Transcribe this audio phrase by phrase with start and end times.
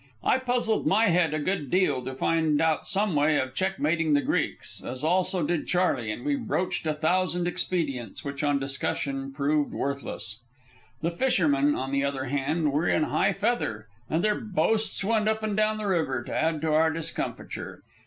[0.23, 4.21] I puzzled my head a good deal to find out some way of checkmating the
[4.23, 9.73] Greeks, as also did Charley, and we broached a thousand expedients which on discussion proved
[9.75, 10.39] worthless.
[11.03, 15.43] The fishermen, on the other hand, were in high feather, and their boasts went up
[15.43, 17.83] and down the river to add to our discomfiture.